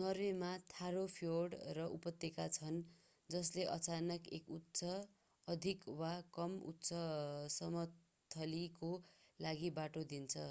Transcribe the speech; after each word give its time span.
नर्वेमा 0.00 0.50
ठाडो 0.72 1.00
फ्योर्ड 1.12 1.56
र 1.78 1.86
उपत्यका 1.94 2.44
छन् 2.56 2.76
जसले 3.30 3.64
अचानक 3.72 4.30
एक 4.38 4.52
उच्च 4.58 4.90
अधिक 5.48 5.96
वा 5.96 6.10
कम 6.38 6.54
उच्चसमस्थलीको 6.68 7.72
लागि 9.38 9.72
बाटो 9.80 10.04
दिन्छ 10.14 10.46